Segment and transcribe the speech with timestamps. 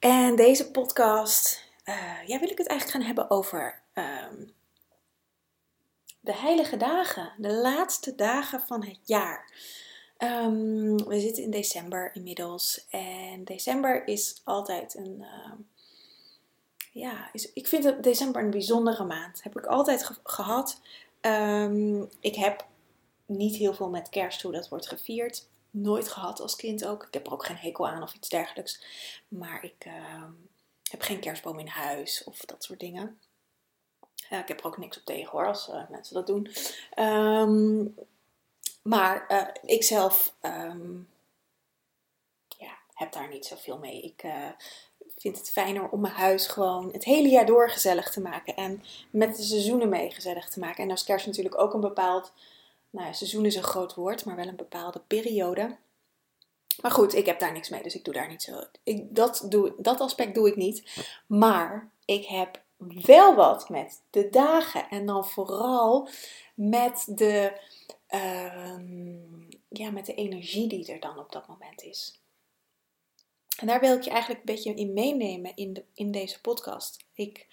[0.00, 4.52] En deze podcast, uh, ja, wil ik het eigenlijk gaan hebben over um,
[6.20, 9.52] de heilige dagen, de laatste dagen van het jaar.
[10.18, 15.52] Um, we zitten in december inmiddels en december is altijd een, uh,
[16.92, 19.42] ja, is, ik vind december een bijzondere maand.
[19.42, 20.80] Heb ik altijd ge gehad.
[22.20, 22.66] Ik heb
[23.26, 25.48] niet heel veel met kerst hoe dat wordt gevierd.
[25.70, 27.04] Nooit gehad als kind ook.
[27.06, 28.84] Ik heb er ook geen hekel aan of iets dergelijks.
[29.28, 30.24] Maar ik uh,
[30.90, 33.20] heb geen kerstboom in huis of dat soort dingen.
[34.30, 36.50] Ik heb er ook niks op tegen hoor, als uh, mensen dat doen.
[36.98, 37.94] Um,
[38.82, 41.08] maar uh, ik zelf um,
[42.58, 44.00] ja, heb daar niet zoveel mee.
[44.02, 44.24] Ik
[45.16, 48.56] vind het fijner om mijn huis gewoon het hele jaar door gezellig te maken.
[48.56, 50.84] En met de seizoenen mee gezellig te maken.
[50.84, 52.32] En als kerst natuurlijk ook een bepaald
[52.90, 55.78] nou ja, seizoen is een groot woord, maar wel een bepaalde periode.
[56.80, 58.62] Maar goed, ik heb daar niks mee, dus ik doe daar niet zo.
[58.82, 61.06] Ik, dat, doe, dat aspect doe ik niet.
[61.26, 62.62] Maar ik heb
[63.04, 64.88] wel wat met de dagen.
[64.88, 66.08] En dan vooral
[66.54, 67.60] met de,
[68.10, 68.78] uh,
[69.68, 72.20] ja, met de energie die er dan op dat moment is.
[73.56, 77.04] En daar wil ik je eigenlijk een beetje in meenemen in, de, in deze podcast.
[77.14, 77.46] Ik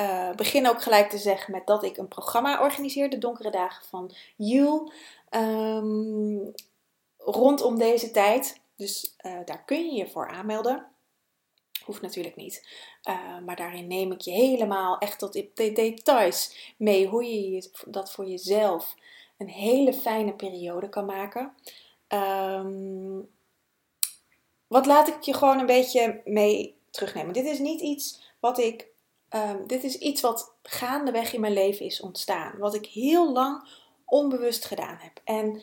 [0.00, 3.86] uh, begin ook gelijk te zeggen met dat ik een programma organiseer, de Donkere Dagen
[3.86, 4.92] van Jul,
[5.30, 6.52] um,
[7.18, 8.60] rondom deze tijd.
[8.76, 10.86] Dus uh, daar kun je je voor aanmelden.
[11.84, 12.68] Hoeft natuurlijk niet.
[13.08, 18.12] Uh, maar daarin neem ik je helemaal echt tot de details mee hoe je dat
[18.12, 18.94] voor jezelf
[19.38, 21.54] een hele fijne periode kan maken.
[22.08, 23.28] Um,
[24.66, 27.32] wat laat ik je gewoon een beetje mee terugnemen?
[27.32, 28.86] Dit is niet iets wat ik
[29.34, 32.58] Um, dit is iets wat gaandeweg in mijn leven is ontstaan.
[32.58, 33.68] Wat ik heel lang
[34.04, 35.20] onbewust gedaan heb.
[35.24, 35.62] En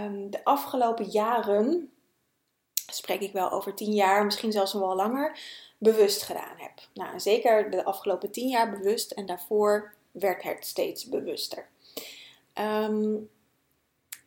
[0.00, 1.92] um, de afgelopen jaren,
[2.86, 5.38] spreek ik wel over tien jaar, misschien zelfs nog wel langer,
[5.78, 6.72] bewust gedaan heb.
[6.94, 11.68] Nou, zeker de afgelopen tien jaar bewust en daarvoor werd het steeds bewuster.
[12.54, 13.30] Um,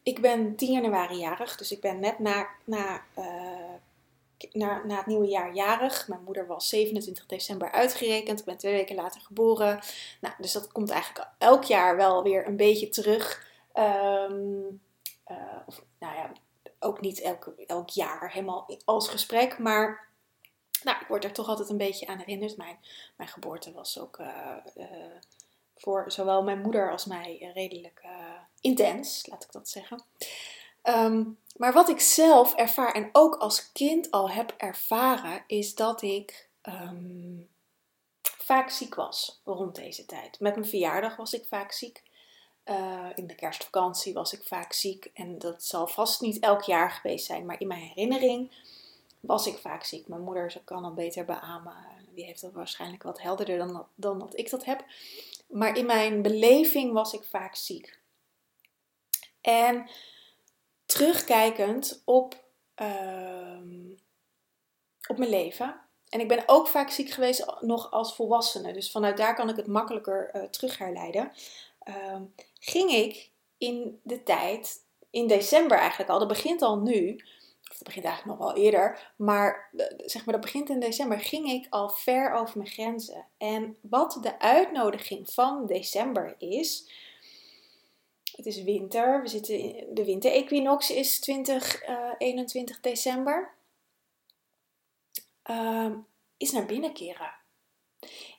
[0.03, 3.73] ik ben 10 januari jarig, dus ik ben net na, na uh,
[4.51, 6.07] na, na het nieuwe jaar jarig.
[6.07, 8.39] Mijn moeder was 27 december uitgerekend.
[8.39, 9.79] Ik ben twee weken later geboren.
[10.21, 13.47] Nou, dus dat komt eigenlijk elk jaar wel weer een beetje terug.
[13.75, 14.31] Uh,
[15.65, 16.31] of, nou ja,
[16.79, 19.57] ook niet elk, elk jaar helemaal als gesprek.
[19.57, 20.07] Maar
[20.83, 22.57] nou, ik word er toch altijd een beetje aan herinnerd.
[22.57, 22.77] Mijn,
[23.15, 24.85] mijn geboorte was ook uh, uh,
[25.75, 28.01] voor zowel mijn moeder als mij redelijk
[28.61, 30.03] intens, laat ik dat zeggen.
[30.87, 36.01] Um, maar wat ik zelf ervaar en ook als kind al heb ervaren, is dat
[36.01, 37.49] ik um,
[38.21, 40.39] vaak ziek was rond deze tijd.
[40.39, 42.03] Met mijn verjaardag was ik vaak ziek.
[42.65, 45.11] Uh, in de kerstvakantie was ik vaak ziek.
[45.13, 48.51] En dat zal vast niet elk jaar geweest zijn, maar in mijn herinnering
[49.19, 50.07] was ik vaak ziek.
[50.07, 51.75] Mijn moeder ze kan dat beter beamen.
[52.13, 54.85] Die heeft dat waarschijnlijk wat helderder dan dan dat ik dat heb.
[55.47, 57.99] Maar in mijn beleving was ik vaak ziek.
[59.41, 59.89] En
[60.85, 62.43] terugkijkend op,
[62.81, 63.59] uh,
[65.07, 65.79] op mijn leven.
[66.09, 68.73] En ik ben ook vaak ziek geweest nog als volwassene.
[68.73, 71.31] Dus vanuit daar kan ik het makkelijker uh, terug herleiden.
[71.87, 72.21] Uh,
[72.59, 77.23] ging ik in de tijd, in december eigenlijk al, dat begint al nu.
[77.71, 79.13] Of dat begint eigenlijk nog wel eerder.
[79.15, 81.19] Maar eh, zeg maar, dat begint in december.
[81.19, 83.25] Ging ik al ver over mijn grenzen.
[83.37, 86.91] En wat de uitnodiging van december is
[88.35, 89.21] het is winter.
[89.21, 93.53] We zitten in, de winterequinox is 20, uh, 21 december.
[95.49, 95.91] Uh,
[96.37, 97.33] is naar binnen keren.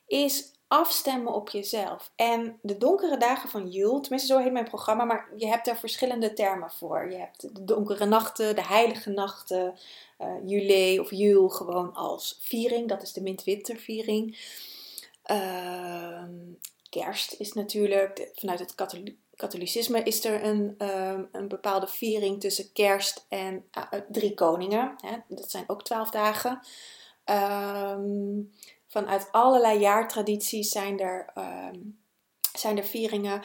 [0.06, 2.12] Is afstemmen op jezelf.
[2.16, 5.78] En de donkere dagen van Jul, tenminste zo heet mijn programma, maar je hebt daar
[5.78, 7.10] verschillende termen voor.
[7.10, 9.78] Je hebt de donkere nachten, de heilige nachten,
[10.44, 14.38] uh, of Jul gewoon als viering, dat is de mintwinterviering.
[15.30, 16.24] Uh,
[16.88, 18.74] kerst is natuurlijk, vanuit het
[19.36, 24.94] katholicisme is er een, ehm, een bepaalde viering tussen kerst en uh, drie koningen.
[25.00, 25.16] Hè?
[25.28, 26.60] Dat zijn ook twaalf dagen.
[27.24, 28.52] Um,
[28.86, 31.78] vanuit allerlei jaartradities zijn er, ehm,
[32.52, 33.42] zijn er vieringen.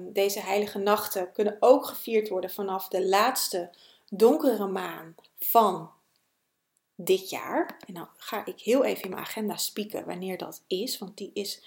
[0.00, 3.70] Deze heilige nachten kunnen ook gevierd worden vanaf de laatste
[4.08, 5.90] donkere maan van
[6.96, 7.76] dit jaar.
[7.86, 11.30] En dan ga ik heel even in mijn agenda spieken wanneer dat is, want die
[11.34, 11.62] is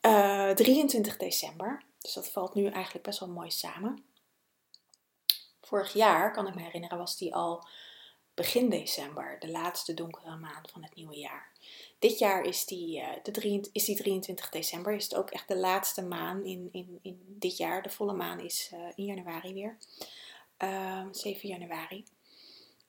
[0.00, 1.82] uh, eh, 23 december.
[2.06, 4.04] Dus dat valt nu eigenlijk best wel mooi samen.
[5.60, 7.66] Vorig jaar, kan ik me herinneren, was die al
[8.34, 11.52] begin december, de laatste donkere maand van het nieuwe jaar.
[11.98, 15.56] Dit jaar is die, uh, de is die 23 december, is het ook echt de
[15.56, 17.82] laatste maan in, in, in dit jaar.
[17.82, 19.76] De volle maan is uh, in januari weer,
[20.58, 22.04] uh, ehm, 7 januari.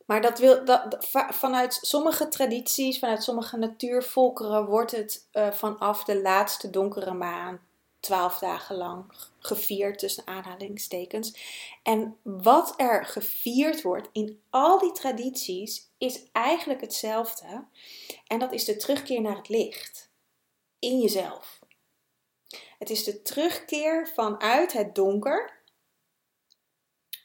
[0.06, 0.98] Maar dat wil, dat,
[1.30, 7.67] vanuit sommige tradities, vanuit sommige natuurvolkeren, wordt het uh, vanaf de laatste donkere maan
[8.08, 9.06] twaalf dagen lang
[9.40, 11.38] gevierd tussen aanhalingstekens.
[11.84, 17.66] En wat er gevierd wordt in al die tradities is eigenlijk hetzelfde.
[18.28, 20.10] En dat is de terugkeer naar het licht
[20.80, 21.60] in jezelf.
[22.80, 25.60] Het is de terugkeer vanuit het donker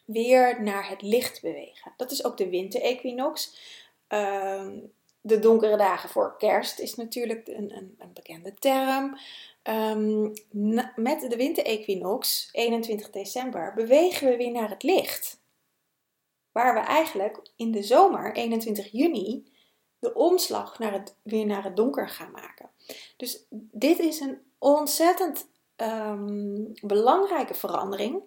[0.05, 1.93] weer naar het licht bewegen.
[1.96, 3.56] Dat is ook de winterequinox.
[4.08, 4.69] Uh,
[5.20, 9.19] de donkere dagen voor kerst is natuurlijk een, een, een bekende term.
[9.62, 10.32] Um,
[10.97, 15.41] met de winterequinox, 21 december, bewegen we weer naar het licht.
[16.53, 19.53] Waar we eigenlijk in de zomer, 21 juni,
[19.99, 22.70] de omslag naar het, weer naar het donker gaan maken.
[23.17, 28.23] Dus dit is een ontzettend um, belangrijke verandering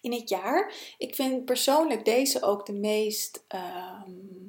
[0.00, 0.74] in het jaar.
[0.98, 3.44] Ik vind persoonlijk deze ook de meest.
[3.54, 4.43] Um,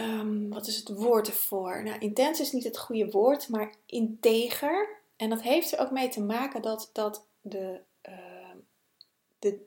[0.00, 1.82] um, wat is het woord ervoor?
[1.82, 4.88] Nou, intens is niet het goede woord, maar integer.
[5.16, 8.54] En dat heeft er ook mee te maken dat, dat de, uh,
[9.38, 9.58] de,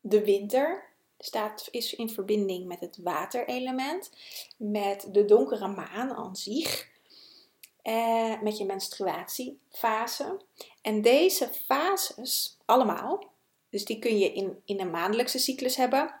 [0.00, 0.84] de winter
[1.18, 4.10] staat, is in verbinding met het waterelement,
[4.56, 6.88] met de donkere maan aan zich,
[7.82, 10.40] eh, met je menstruatiefase.
[10.82, 13.30] En deze fases, allemaal,
[13.70, 16.14] dus die kun je in, in een maandelijkse cyclus hebben.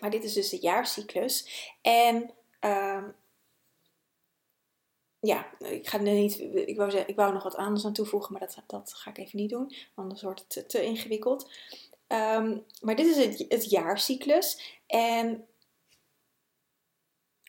[0.00, 1.46] Maar dit is dus de jaarcyclus.
[1.82, 2.30] En
[2.64, 3.04] uh,
[5.20, 6.40] ja, ik ga er niet.
[6.40, 9.18] Ik wou, zeggen, ik wou nog wat anders aan toevoegen, maar dat, dat ga ik
[9.18, 9.74] even niet doen.
[9.94, 11.50] Anders wordt het te, ingewikkeld.
[12.08, 14.78] Um, maar dit is het, het jaarcyclus.
[14.86, 15.46] En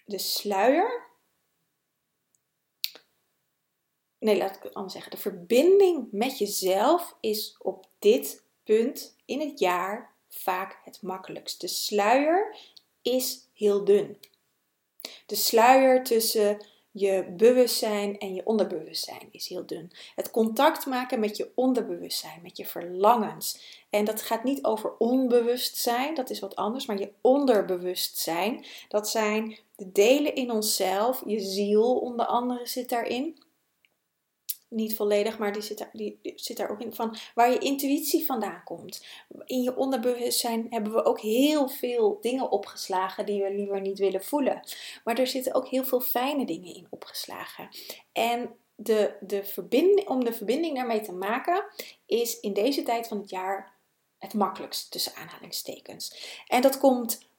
[0.06, 1.10] de sluier.
[4.20, 5.12] Nee, laat ik het anders zeggen.
[5.12, 11.62] De verbinding met jezelf is op dit punt in het jaar vaak het makkelijkst.
[11.62, 12.58] De sluier
[13.02, 14.18] is heel dun.
[15.26, 19.92] De sluier tussen je bewustzijn en je onderbewustzijn is heel dun.
[20.16, 23.60] Het contact maken met je onderbewustzijn, met je verlangens.
[23.90, 28.66] En dat gaat niet over onbewustzijn, dat is wat anders, maar je onderbewustzijn.
[28.88, 33.38] Dat zijn de delen in onszelf, je ziel onder andere zit daarin
[34.72, 38.26] niet volledig, maar die zit, daar, die, zit daar ook in van waar je intuïtie
[38.26, 39.06] vandaan komt.
[39.46, 44.24] In je onderbewustzijn hebben we ook heel veel dingen opgeslagen die we liever niet willen
[44.24, 44.68] voelen.
[45.04, 47.70] Maar er zitten ook heel veel fijne dingen in opgeslagen.
[48.12, 51.64] En de, de verbinding, om de verbinding daarmee te maken,
[52.06, 53.74] is in deze tijd van het jaar
[54.18, 56.38] het makkelijkst tussen aanhalingstekens.
[56.48, 57.30] En dat komt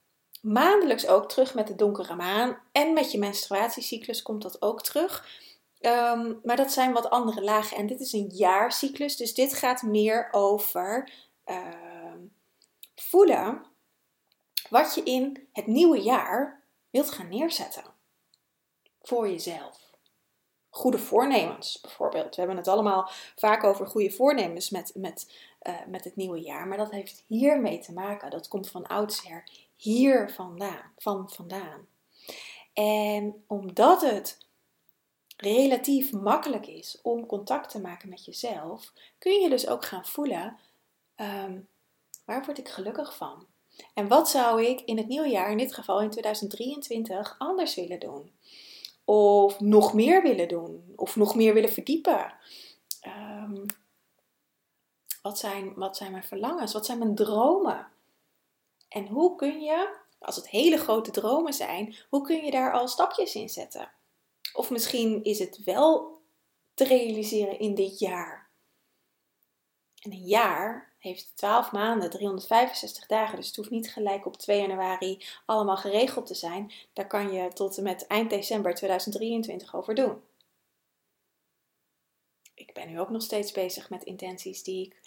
[0.40, 5.40] maandelijks ook terug met de donkere maan en met je menstruatiecyclus komt dat ook terug.
[5.86, 7.76] Um, maar dat zijn wat andere lagen.
[7.76, 11.12] En dit is een jaarcyclus, dus dit gaat meer over
[11.46, 12.14] uh,
[12.94, 13.66] voelen
[14.70, 17.84] wat je in het nieuwe jaar wilt gaan neerzetten.
[19.02, 19.80] Voor jezelf.
[20.68, 22.34] Goede voornemens bijvoorbeeld.
[22.34, 26.66] We hebben het allemaal vaak over goede voornemens met, met, uh, met het nieuwe jaar.
[26.66, 28.30] Maar dat heeft hiermee te maken.
[28.30, 29.44] Dat komt van oudsher
[29.76, 30.92] hier vandaan.
[30.96, 31.86] Van vandaan.
[32.72, 34.38] En omdat het
[35.42, 40.58] relatief makkelijk is om contact te maken met jezelf, kun je dus ook gaan voelen:
[41.16, 41.68] um,
[42.24, 43.46] waar word ik gelukkig van?
[43.94, 48.00] En wat zou ik in het nieuwe jaar, in dit geval in 2023, anders willen
[48.00, 48.32] doen?
[49.04, 50.92] Of nog meer willen doen?
[50.96, 52.34] Of nog meer willen verdiepen?
[53.06, 53.66] Um,
[55.22, 56.72] wat, zijn, wat zijn mijn verlangens?
[56.72, 57.86] Wat zijn mijn dromen?
[58.88, 62.88] En hoe kun je, als het hele grote dromen zijn, hoe kun je daar al
[62.88, 63.90] stapjes in zetten?
[64.52, 66.20] Of misschien is het wel
[66.74, 68.50] te realiseren in dit jaar.
[70.02, 73.36] En een jaar heeft 12 maanden, 365 dagen.
[73.36, 76.72] Dus het hoeft niet gelijk op 2 januari allemaal geregeld te zijn.
[76.92, 80.22] Daar kan je tot en met eind december 2023 over doen.
[82.54, 85.00] Ik ben nu ook nog steeds bezig met intenties die ik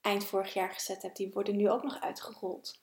[0.00, 1.16] eind vorig jaar gezet heb.
[1.16, 2.80] Die worden nu ook nog uitgerold.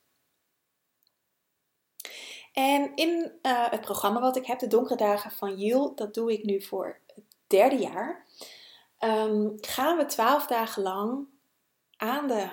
[2.58, 6.32] En in uh, het programma wat ik heb, de Donkere Dagen van Jul, dat doe
[6.32, 8.26] ik nu voor het derde jaar.
[9.00, 11.28] Um, gaan we twaalf dagen lang
[11.98, 12.50] aan de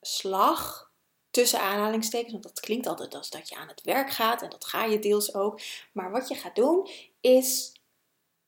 [0.00, 0.90] slag
[1.30, 4.64] tussen aanhalingstekens, want dat klinkt altijd als dat je aan het werk gaat en dat
[4.64, 5.60] ga je deels ook.
[5.92, 6.88] Maar wat je gaat doen
[7.20, 7.72] is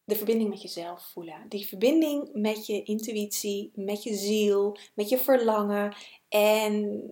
[0.04, 1.48] de verbinding met jezelf voelen.
[1.48, 5.96] Die verbinding met je intuïtie, met je ziel, met je verlangen
[6.28, 7.02] en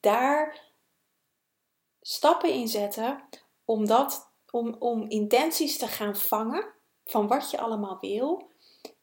[0.00, 0.72] daar
[2.00, 3.28] stappen in zetten
[3.64, 6.64] om, dat, om, om intenties te gaan vangen
[7.04, 8.48] van wat je allemaal wil.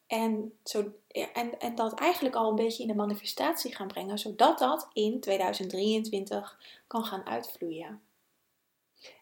[0.08, 0.92] En, zo,
[1.34, 5.20] en, en dat eigenlijk al een beetje in de manifestatie gaan brengen, zodat dat in
[5.20, 8.02] 2023 kan gaan uitvloeien.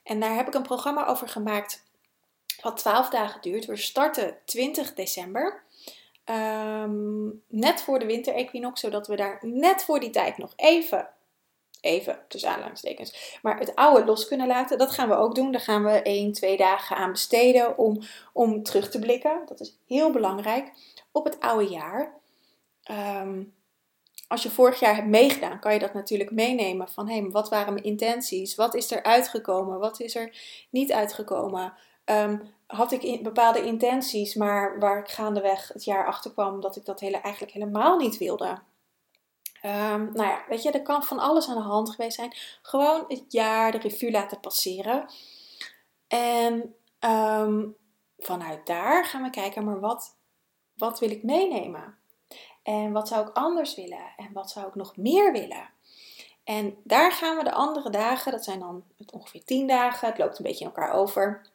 [0.04, 1.84] En daar heb ik een programma over gemaakt,
[2.62, 3.66] wat 12 dagen duurt.
[3.66, 5.64] We starten 20 december.
[6.24, 11.10] Ehm, net voor de winterequinox, zodat we daar net voor die tijd nog even
[11.82, 14.78] even tussen aanhalingstekens, maar het oude los kunnen laten.
[14.78, 15.52] Dat gaan we ook doen.
[15.52, 18.02] Daar gaan we 1, 2 dagen aan besteden om,
[18.34, 19.42] om terug te blikken.
[19.46, 20.72] Dat is heel belangrijk
[21.12, 22.14] op het oude jaar.
[22.84, 23.44] Ehm,
[24.28, 27.50] als je vorig jaar hebt meegedaan, kan je dat natuurlijk meenemen van hé, hey, wat
[27.50, 28.56] waren mijn intenties?
[28.56, 29.80] Wat is er uitgekomen?
[29.80, 30.38] Wat is er
[30.70, 31.74] niet uitgekomen?
[32.06, 36.86] Ehm, had ik bepaalde intenties, maar waar ik gaandeweg het jaar achter kwam dat ik
[36.86, 38.60] dat hele, eigenlijk helemaal niet wilde.
[39.66, 42.34] Um, nou ja, weet je, er kan van alles aan de hand geweest zijn.
[42.62, 45.10] Gewoon het jaar de revue laten passeren.
[46.08, 47.76] En um,
[48.18, 50.18] vanuit daar gaan we kijken, maar wat,
[50.74, 51.98] wat wil ik meenemen?
[52.64, 54.14] En wat zou ik anders willen?
[54.18, 55.70] En wat zou ik nog meer willen?
[56.44, 60.38] En daar gaan we de andere dagen, dat zijn dan ongeveer 10 dagen, het loopt
[60.38, 61.48] een beetje in elkaar over.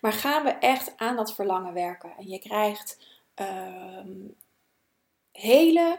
[0.00, 2.12] Maar gaan we echt aan dat verlangen werken?
[2.16, 2.98] En je krijgt
[3.34, 4.36] um,
[5.32, 5.98] hele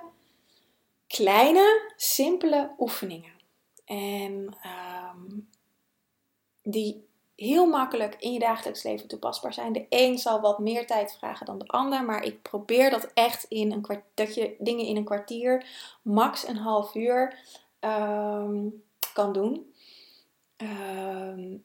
[1.12, 3.34] kleine, simpele oefeningen.
[3.86, 4.56] En
[5.16, 5.50] um,
[6.62, 9.74] die heel makkelijk in je dagelijks leven toepasbaar zijn.
[9.74, 13.44] De een zal wat meer tijd vragen dan de ander, maar ik probeer dat echt
[13.44, 15.66] in een dat je dingen in een kwartier,
[16.02, 17.40] max een half uur
[17.80, 19.74] um, kan doen.
[20.58, 21.64] Um,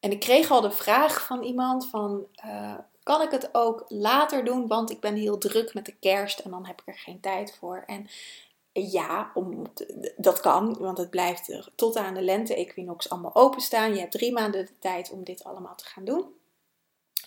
[0.00, 4.44] en ik kreeg al de vraag van iemand van, uh, kan ik het ook later
[4.44, 7.20] doen, want ik ben heel druk met de kerst en dan heb ik er geen
[7.20, 7.82] tijd voor.
[7.86, 8.06] En
[8.82, 9.66] ja, om,
[10.16, 13.94] dat kan, want het blijft er tot aan de lente-equinox allemaal openstaan.
[13.94, 16.26] Je hebt drie maanden de tijd om dit allemaal te gaan doen.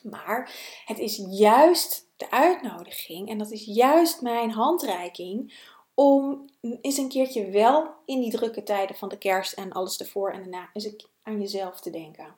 [0.03, 0.51] Maar
[0.85, 5.53] het is juist de uitnodiging en dat is juist mijn handreiking
[5.93, 6.45] om
[6.81, 10.39] eens een keertje wel in die drukke tijden van de kerst en alles ervoor en
[10.39, 12.35] daarna eens aan jezelf te denken.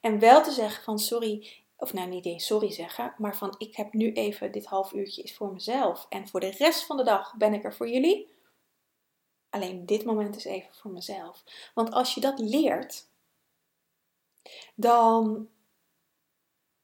[0.00, 3.76] En wel te zeggen van sorry, of nou niet eens sorry zeggen, maar van ik
[3.76, 7.04] heb nu even dit half uurtje is voor mezelf en voor de rest van de
[7.04, 8.36] dag ben ik er voor jullie.
[9.50, 11.44] Alleen dit moment is even voor mezelf.
[11.74, 13.06] Want als je dat leert,
[14.74, 15.48] dan,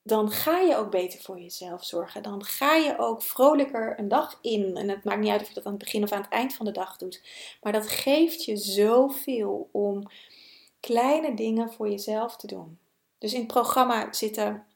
[0.02, 2.22] dan ga je ook beter voor jezelf zorgen.
[2.22, 4.76] Dan ga je ook vrolijker een dag in.
[4.76, 6.54] En het maakt niet uit of je dat aan het begin of aan het eind
[6.54, 7.22] van de dag doet.
[7.62, 10.10] Maar dat geeft je zoveel om
[10.80, 12.78] kleine dingen voor jezelf te doen.
[13.18, 14.66] Dus in het programma zitten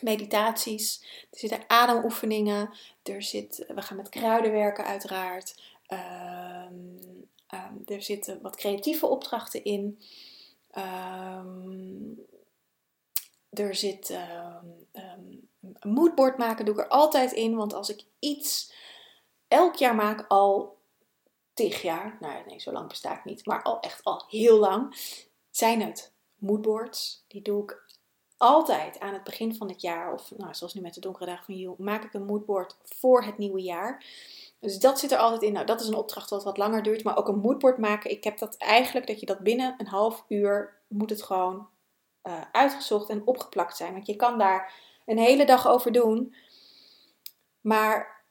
[0.00, 2.70] meditaties, er zitten ademoefeningen,
[3.02, 5.62] er zit, we gaan met kruiden werken uiteraard.
[5.86, 6.74] Ehm,
[7.46, 10.00] ehm, er zitten wat creatieve opdrachten in.
[10.70, 12.12] Ehm,
[13.50, 14.18] er zit
[14.92, 17.56] een moodboard maken, doe ik er altijd in.
[17.56, 18.72] Want als ik iets
[19.48, 20.76] elk jaar maak, al
[21.54, 24.96] tig jaar, nou nee, zo lang besta ik niet, maar al echt al heel lang,
[25.50, 27.24] zijn het moodboards.
[27.28, 27.84] Die doe ik
[28.36, 31.44] altijd aan het begin van het jaar, of nou, zoals nu met de donkere dagen
[31.44, 34.04] van Jul, maak ik een moodboard voor het nieuwe jaar.
[34.60, 35.52] Dus dat zit er altijd in.
[35.52, 37.04] Nou, dat is een opdracht wat wat langer duurt.
[37.04, 38.10] Maar ook een moodboard maken.
[38.10, 41.68] Ik heb dat eigenlijk dat je dat binnen een half uur moet het gewoon
[42.22, 43.92] uh, uitgezocht en opgeplakt zijn.
[43.92, 44.72] Want je kan daar
[45.06, 46.34] een hele dag over doen.
[47.60, 48.24] Maar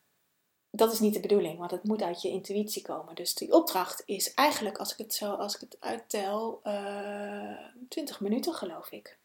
[0.71, 3.15] dat is niet de bedoeling, want het moet uit je intuïtie komen.
[3.15, 7.57] Dus die opdracht is eigenlijk, als ik het zo, als ik het uittel, uh, eh,
[7.89, 9.17] 20 minuten geloof ik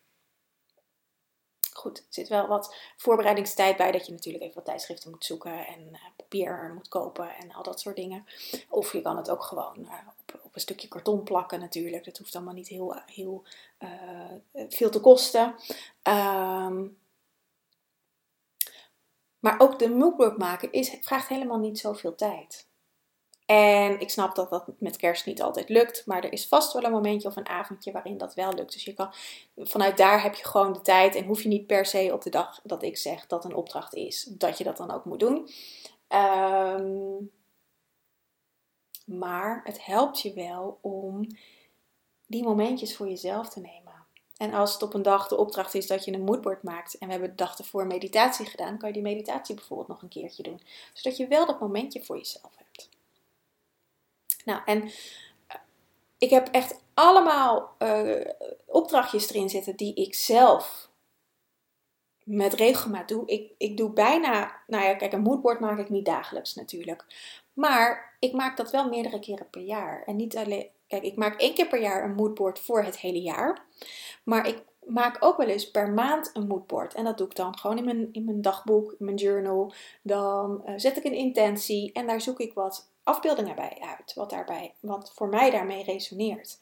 [1.73, 3.93] goed, er zit wel wat voorbereidingstijd bij.
[3.93, 7.63] Dat je natuurlijk even wat tijdschriften moet zoeken en uh, papier moet kopen en al
[7.63, 8.25] dat soort dingen.
[8.69, 12.05] Of je kan het ook gewoon uh, op, op een stukje karton plakken natuurlijk.
[12.05, 13.45] Dat hoeft allemaal niet heel, heel
[14.69, 15.55] veel te kosten.
[16.03, 16.87] Ehm,
[19.39, 22.70] maar ook de moodboard maken is, vraagt helemaal niet zoveel tijd.
[23.51, 26.85] En ik snap dat dat met kerst niet altijd lukt, maar er is vast wel
[26.85, 28.73] een momentje of een avondje waarin dat wel lukt.
[28.73, 29.13] Dus je kan,
[29.57, 32.31] vanuit daar heb je gewoon de tijd en hoef je niet per se op de
[32.31, 35.49] dag dat ik zeg dat een opdracht is, dat je dat dan ook moet doen.
[36.09, 37.17] Ehm,
[39.05, 41.27] maar het helpt je wel om
[42.27, 43.95] die momentjes voor jezelf te nemen.
[44.37, 47.07] En als het op een dag de opdracht is dat je een moodboard maakt en
[47.07, 50.43] we hebben de dag ervoor meditatie gedaan, kan je die meditatie bijvoorbeeld nog een keertje
[50.43, 50.61] doen.
[50.93, 53.00] Zodat je wel dat momentje voor jezelf hebt.
[54.45, 55.57] Nou, en eh,
[56.19, 58.27] ik heb echt allemaal uh,
[58.67, 60.91] opdrachtjes erin zitten die ik zelf
[62.25, 63.27] met regelmaat doe.
[63.27, 67.05] Ik, ik doe bijna, nou ja, kijk, een moodboard maak ik niet dagelijks natuurlijk.
[67.53, 70.03] Maar ik maak dat wel meerdere keren per jaar.
[70.07, 73.23] En niet alleen, kijk, ik maak één keer per jaar een moodboard voor het hele
[73.23, 73.65] jaar.
[74.25, 76.95] Maar ik maak ook wel eens per maand een moodboard.
[76.95, 79.73] En dat doe ik dan gewoon in mijn, in mijn dagboek, in mijn journal.
[80.03, 84.15] Dan uh, zet ik een intentie en daar zoek ik wat afbeeldingen bij uit.
[84.15, 86.59] Wat, daarbij, wat voor mij daarmee resoneert.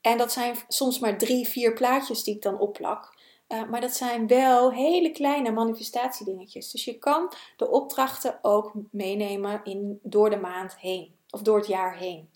[0.00, 3.16] En dat zijn soms maar drie, vier plaatjes die ik dan opplak.
[3.48, 6.70] Uh, maar dat zijn wel hele kleine manifestatiedingetjes.
[6.70, 11.14] Dus je kan de opdrachten ook meenemen in, door de maand heen.
[11.30, 12.30] Of door het jaar heen.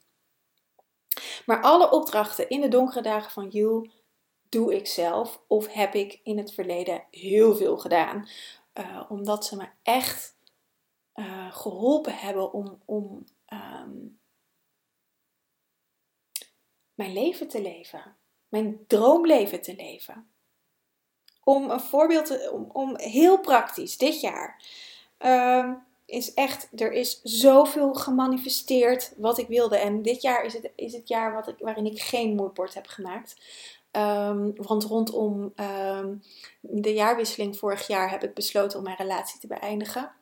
[1.47, 3.89] Maar alle opdrachten in de donkere dagen van Jul
[4.49, 8.29] doe ik zelf of heb ik in het verleden heel veel gedaan.
[8.75, 10.37] Uh, omdat ze me echt
[11.15, 14.21] uh, geholpen hebben om, om um,
[16.95, 18.17] mijn leven te leven.
[18.49, 20.31] Mijn droomleven te leven.
[21.45, 24.63] Om een voorbeeld te, om, om heel praktisch, dit jaar.
[25.19, 29.77] Um, is echt, er is zoveel gemanifesteerd wat ik wilde.
[29.77, 32.87] En dit jaar is het, is het jaar wat ik, waarin ik geen moodboard heb
[32.87, 33.37] gemaakt.
[33.93, 35.53] Um, want rondom
[36.61, 40.13] de jaarwisseling vorig jaar heb ik besloten om mijn relatie te beëindigen.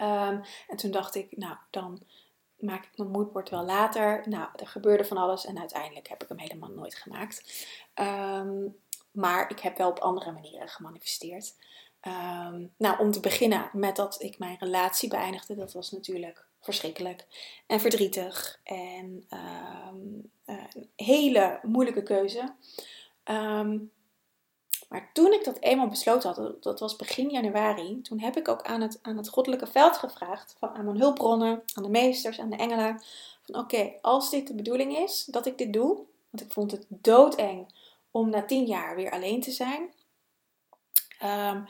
[0.00, 2.02] Um, en toen dacht ik, nou, dan
[2.58, 4.28] maak ik mijn moodboard wel later.
[4.28, 7.66] Nou, er gebeurde van alles en uiteindelijk heb ik hem helemaal nooit gemaakt.
[9.10, 11.54] maar ik heb wel op andere manieren gemanifesteerd.
[12.76, 17.26] nou, om te beginnen met dat ik mijn relatie beëindigde, dat was natuurlijk verschrikkelijk
[17.66, 19.24] en verdrietig en
[20.44, 22.54] een hele moeilijke keuze.
[23.24, 23.78] Ehm,
[24.90, 28.62] maar toen ik dat eenmaal besloten had, dat was begin januari, toen heb ik ook
[28.62, 32.50] aan het, aan het goddelijke veld gevraagd, van, aan mijn hulpbronnen, aan de meesters, aan
[32.50, 33.02] de engelen,
[33.42, 35.96] van oké, als dit de bedoeling is dat ik dit doe,
[36.30, 37.74] want ik vond het doodeng
[38.10, 39.92] om na tien jaar weer alleen te zijn.
[41.22, 41.66] Um,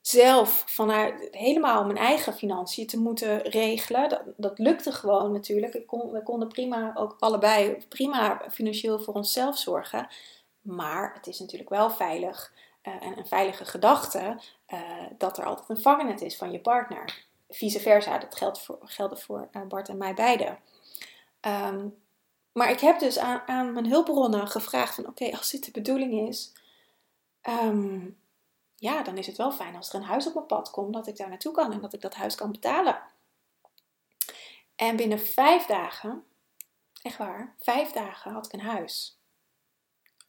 [0.00, 4.08] zelf vanuit helemaal mijn eigen financiën te moeten regelen.
[4.08, 5.74] Dat, dat lukte gewoon natuurlijk.
[5.74, 10.08] Ik kon, we konden prima ook allebei prima financieel voor onszelf zorgen.
[10.66, 12.52] Maar het is natuurlijk wel veilig
[12.82, 14.80] uh, en een veilige gedachte uh,
[15.18, 17.24] dat er altijd een vangnet is van je partner.
[17.48, 18.36] Vice versa, dat
[18.80, 20.58] geldt voor, uh, Bart en mij beiden.
[21.40, 21.96] Um,
[22.52, 26.28] maar ik heb dus aan, aan mijn hulpbronnen gevraagd van oké, als dit de bedoeling
[26.28, 26.52] is,
[27.42, 28.18] um,
[28.76, 31.06] ja, dan is het wel fijn als er een huis op mijn pad komt, dat
[31.06, 33.02] ik daar naartoe kan en dat ik dat huis kan betalen.
[34.76, 36.24] En binnen vijf dagen,
[37.02, 39.15] echt waar, vijf dagen had ik een huis.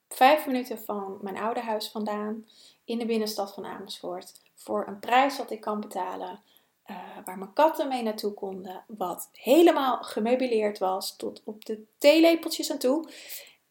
[0.07, 2.45] Vijf minuten van mijn oude huis vandaan,
[2.83, 6.41] in de binnenstad van Amersfoort, voor een prijs wat ik kan betalen,
[6.85, 12.71] uh, waar mijn katten mee naartoe konden, wat helemaal gemeubileerd was, tot op de theelepeltjes
[12.71, 13.09] aan toe.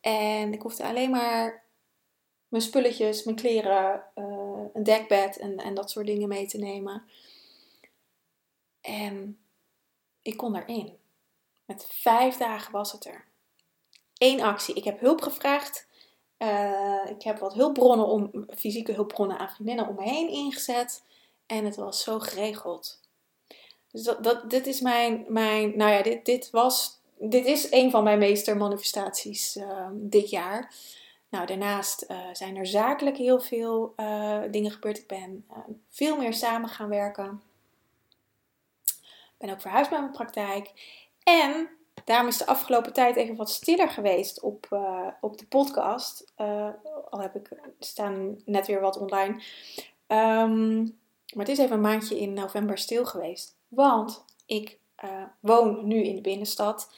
[0.00, 1.64] En ik hoefde alleen maar
[2.48, 7.04] mijn spulletjes, mijn kleren, uh, een dekbed en, en dat soort dingen mee te nemen.
[8.80, 9.38] En
[10.22, 10.96] ik kon erin.
[11.64, 13.24] Met vijf dagen was het er.
[14.18, 14.74] Eén actie.
[14.74, 15.86] Ik heb hulp gevraagd.
[16.38, 21.04] Uh, ik heb wat hulpbronnen, om, fysieke hulpbronnen aan vriendinnen om me heen ingezet.
[21.46, 23.00] En het was zo geregeld.
[23.90, 28.04] Dus dat, dit is mijn, mijn nou ja, dit, dit was, dit is een van
[28.04, 30.74] mijn meestermanifestaties uh, dit jaar.
[31.28, 34.98] Nou, daarnaast uh, zijn er zakelijk heel veel uh, dingen gebeurd.
[34.98, 35.46] Ik ben
[35.88, 37.42] veel meer samen gaan werken.
[39.38, 40.72] Ben ook verhuisd met mijn praktijk.
[41.22, 41.75] En
[42.06, 44.68] daarom is de afgelopen tijd even wat stiller geweest op,
[45.20, 46.32] op de podcast.
[47.10, 49.42] al heb ik staan net weer wat online.
[50.06, 50.98] Um,
[51.34, 53.56] maar het is even een maandje in november stil geweest.
[53.68, 54.78] Want ik
[55.40, 56.90] woon nu in de binnenstad.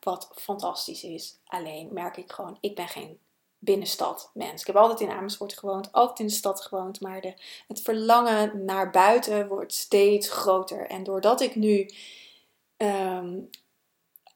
[0.00, 1.38] wat fantastisch is.
[1.44, 3.18] Alleen merk ik gewoon, ik ben geen
[3.64, 4.60] binnenstad mens.
[4.60, 7.34] Ik heb altijd in Amersfoort gewoond, altijd in de stad gewoond, maar de,
[7.68, 10.86] het verlangen naar buiten wordt steeds groter.
[10.86, 11.90] En doordat ik nu
[12.76, 13.50] um,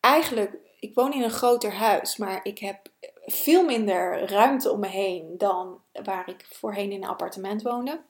[0.07, 2.89] eigenlijk ik woon in een groter huis, maar ik heb
[3.27, 8.01] veel minder ruimte om me heen dan waar ik voorheen in een appartement woonde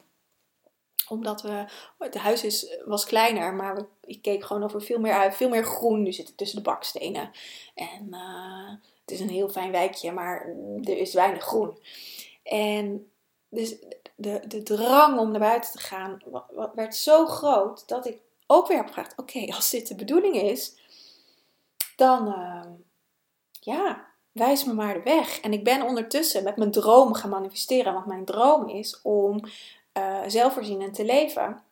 [1.09, 1.65] omdat we,
[1.99, 5.37] het huis is, was kleiner, maar ik keek gewoon over veel meer uit.
[5.37, 6.03] Veel meer groen.
[6.03, 7.31] Nu zit tussen de bakstenen.
[7.75, 11.79] En uh, het is een heel fijn wijkje, maar er is weinig groen.
[12.43, 13.11] En
[13.49, 13.77] dus
[14.15, 16.19] de, de drang om naar buiten te gaan
[16.75, 20.77] werd zo groot dat ik ook weer heb gevraagd: oké, als dit de bedoeling is,
[21.97, 22.63] dan uh,
[23.51, 25.41] ja, wijs me maar de weg.
[25.41, 27.93] En ik ben ondertussen met mijn droom gaan manifesteren.
[27.93, 29.41] Want mijn droom is om
[29.99, 31.63] uh, zelfvoorzienend te leven.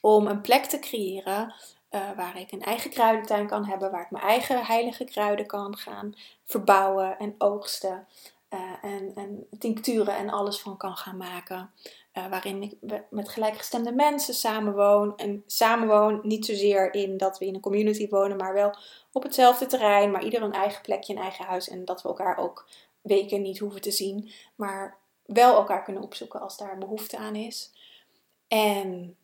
[0.00, 1.54] Om een plek te creëren
[1.90, 5.76] uh, waar ik een eigen kruidentuin kan hebben, waar ik mijn eigen heilige kruiden kan
[5.76, 6.14] gaan
[6.44, 8.06] verbouwen en oogsten.
[8.50, 11.70] Uh, en, en tincturen en alles van kan gaan maken.
[12.18, 15.16] Uh, waarin ik met gelijkgestemde mensen samenwoon.
[15.16, 18.76] En samenwoon niet zozeer in dat we in een community wonen, maar wel
[19.12, 20.10] op hetzelfde terrein.
[20.10, 21.68] Maar ieder een eigen plekje, een eigen huis.
[21.68, 22.68] En dat we elkaar ook
[23.02, 24.30] weken niet hoeven te zien.
[24.54, 27.72] Maar wel elkaar kunnen opzoeken als daar behoefte aan is.
[28.48, 29.16] En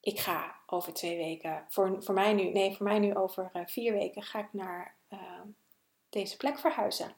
[0.00, 3.62] ik ga over twee weken, voor, voor mij nu, nee, voor mij nu over uh,
[3.66, 5.18] vier weken, ga ik naar uh,
[6.08, 7.14] deze plek verhuizen.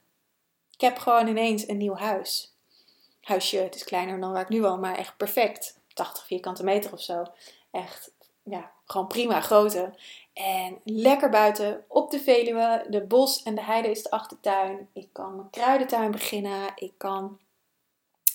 [0.70, 2.51] Ik heb gewoon ineens een nieuw huis.
[3.22, 5.80] Huisje, het is kleiner dan waar ik nu woon, maar echt perfect.
[5.94, 7.24] 80 vierkante meter of zo.
[7.70, 8.10] Echt,
[8.42, 9.94] ja, gewoon prima grootte.
[10.32, 12.86] En lekker buiten op de Veluwe.
[12.88, 14.88] De bos en de heide is de achtertuin.
[14.92, 16.72] Ik kan mijn kruidentuin beginnen.
[16.74, 17.38] Ik kan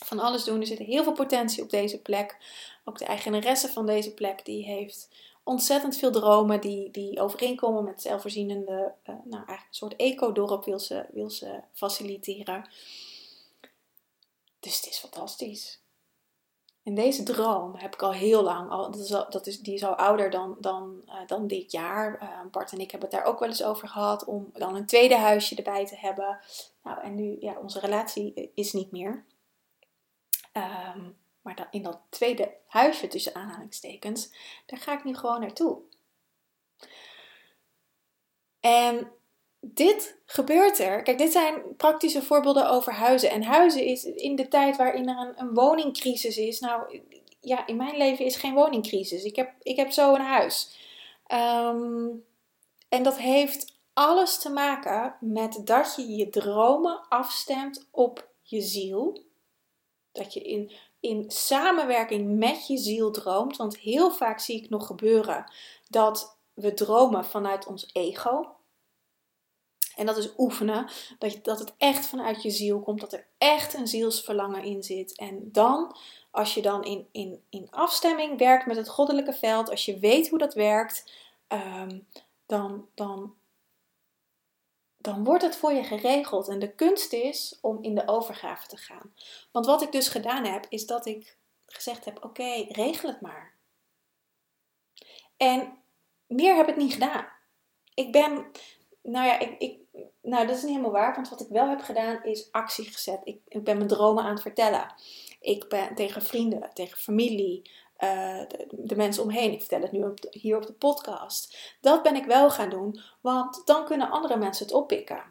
[0.05, 0.59] van alles doen.
[0.59, 2.37] Er zit heel veel potentie op deze plek.
[2.85, 5.09] Ook de eigenaresse van deze plek, die heeft
[5.43, 10.79] ontzettend veel dromen die, die overeenkomen met zelfvoorzienende, uh, nou eigenlijk een soort ecodorp wil
[10.79, 12.69] ze, wil ze faciliteren.
[14.67, 15.81] Dus het is fantastisch.
[16.83, 18.69] En deze droom heb ik al heel lang.
[18.69, 22.21] Al, dat is, dat is, die is al ouder dan, dan, uh, dan dit jaar.
[22.23, 24.25] Uh, Bart en ik hebben het daar ook wel eens over gehad.
[24.25, 26.39] Om dan een tweede huisje erbij te hebben.
[26.83, 29.25] Nou, en nu, ja, onze relatie is niet meer.
[30.53, 34.31] Um, maar dan in dat tweede huisje tussen aanhalingstekens,
[34.65, 35.81] daar ga ik nu gewoon naartoe.
[38.59, 39.11] En
[39.73, 41.01] dit gebeurt er.
[41.01, 43.29] Kijk, dit zijn praktische voorbeelden over huizen.
[43.29, 46.59] En huizen is in de tijd waarin er een, woningcrisis is.
[46.59, 47.01] Nou,
[47.41, 49.23] ja, in mijn leven is geen woningcrisis.
[49.23, 50.77] Ik heb, ik heb zo een huis.
[51.31, 52.25] Um,
[52.89, 59.23] en dat heeft alles te maken met dat je je dromen afstemt op je ziel.
[60.11, 63.57] Dat je in, in samenwerking met je ziel droomt.
[63.57, 65.51] Want heel vaak zie ik nog gebeuren
[65.89, 68.56] dat we dromen vanuit ons ego.
[69.97, 70.89] En dat is oefenen.
[71.19, 72.99] Dat, dat het echt vanuit je ziel komt.
[72.99, 75.15] Dat er echt een zielsverlangen in zit.
[75.15, 75.95] En dan,
[76.31, 79.69] als je dan in, in, in afstemming werkt met het goddelijke veld.
[79.69, 81.11] Als je weet hoe dat werkt.
[81.47, 82.07] Um,
[82.45, 83.35] dan, dan
[84.97, 86.47] dan wordt het voor je geregeld.
[86.47, 89.13] En de kunst is om in de overgave te gaan.
[89.51, 93.53] Want wat ik dus gedaan heb, is dat ik gezegd heb: oké, regel het maar.
[95.37, 95.77] En
[96.27, 97.27] meer heb ik niet gedaan.
[97.93, 98.45] Ik ben,
[99.01, 99.79] nou ja, ik, ik,
[100.21, 103.21] nou dat is niet helemaal waar, want wat ik wel heb gedaan is actie gezet.
[103.23, 104.93] Ik, ik ben mijn dromen aan het vertellen.
[105.39, 109.51] Ik ben tegen vrienden, tegen familie, uh, de, mensen omheen.
[109.51, 111.75] Ik vertel het nu hier op de podcast.
[111.81, 115.23] Dat ben ik wel gaan doen, want dan kunnen andere mensen het oppikken.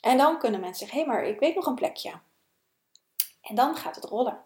[0.00, 2.12] En dan kunnen mensen zeggen: hé, hey, maar ik weet nog een plekje.
[3.42, 4.40] En dan gaat het rollen.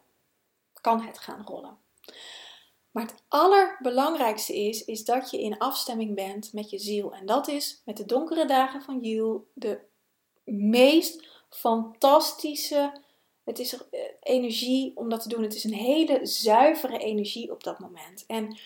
[0.81, 1.79] Kan het gaan rollen.
[2.97, 7.15] Maar het allerbelangrijkste is, is dat je in afstemming bent met je ziel.
[7.15, 9.81] En dat is met de donkere dagen van Jul de
[10.45, 13.03] meest fantastische
[13.45, 15.43] het is uh, energie om dat te doen.
[15.43, 18.25] Het is een hele zuivere energie op dat moment.
[18.27, 18.59] En,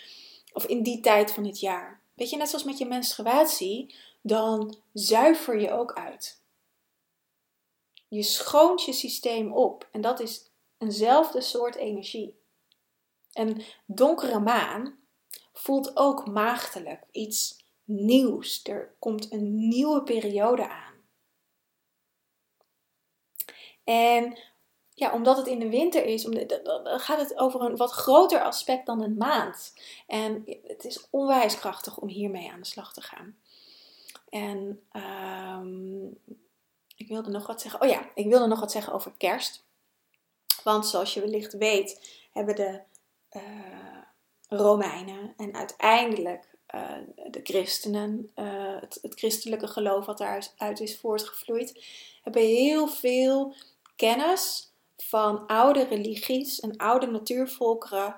[0.53, 2.01] of in die tijd van het jaar.
[2.15, 6.43] Weet je, net zoals met je menstruatie, dan zuiver je ook uit.
[8.09, 9.89] Je schoont je systeem op.
[9.93, 12.40] En dat is eenzelfde soort energie.
[13.33, 14.99] Een donkere maan
[15.53, 17.03] voelt ook maagdelijk.
[17.11, 18.61] Iets nieuws.
[18.65, 20.95] Er komt een nieuwe periode aan.
[23.85, 24.39] En
[24.95, 26.27] ja, omdat het in de winter is,
[26.85, 29.75] gaat het over een wat groter aspect dan een maand.
[30.07, 33.39] En het is onwijs krachtig om hiermee aan de slag te gaan.
[34.29, 36.19] En um,
[36.97, 37.81] ik wilde nog wat zeggen.
[37.81, 39.65] Oh ja, ik wilde nog wat zeggen over kerst.
[40.65, 42.81] Want zoals je wellicht weet, hebben de
[43.37, 43.43] uh,
[44.49, 46.93] Romeinen en uiteindelijk uh,
[47.31, 51.85] de christenen, uh, het, het, christelijke geloof wat daaruit is voortgevloeid,
[52.23, 53.55] hebben heel veel
[53.97, 58.17] kennis van oude religies en oude natuurvolkeren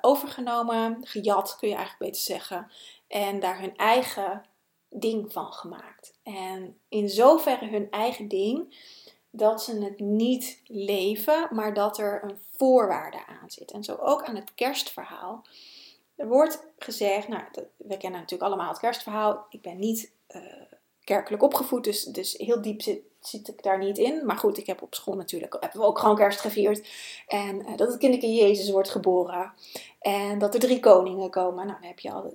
[0.00, 2.70] overgenomen, gejat kun je eigenlijk beter zeggen.
[3.08, 4.44] En daar hun eigen
[4.90, 6.18] ding van gemaakt.
[6.22, 8.74] En in zoverre hun eigen ding
[9.30, 13.70] dat ze het niet leven, maar dat er een voorwaarde aan zit.
[13.70, 15.46] En zo ook aan het kerstverhaal.
[16.16, 17.42] Er wordt gezegd, nou,
[17.76, 19.46] we kennen natuurlijk allemaal het kerstverhaal.
[19.50, 20.42] Ik ben niet uh,
[21.04, 22.82] kerkelijk opgevoed, dus, dus heel diep
[23.20, 24.26] zit, ik daar niet in.
[24.26, 26.88] Maar goed, ik heb op school natuurlijk hebben we ook gewoon kerst gevierd.
[27.26, 29.52] En uh, dat het kinderke Jezus wordt geboren.
[30.00, 31.66] En dat er drie koningen komen.
[31.66, 32.34] Nou, dan heb je al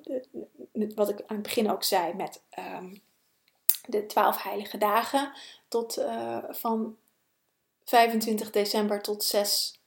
[0.96, 3.02] wat ik aan het begin ook zei met um,
[3.86, 5.32] de twaalf heilige dagen.
[5.68, 6.98] Tot uh, van
[7.84, 9.80] 25 december tot 6